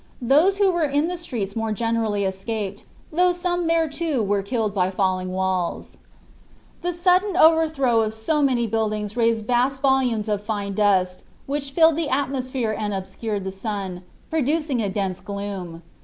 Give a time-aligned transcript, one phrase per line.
[0.19, 4.73] Those who were in the streets more generally escaped, though some there, too, were killed
[4.73, 5.97] by falling walls.
[6.81, 11.97] The sudden overthrow of so many buildings raised vast volumes of fine dust, which filled
[11.97, 14.01] the atmosphere and obscured the sun,
[14.31, 15.83] producing a dense gloom.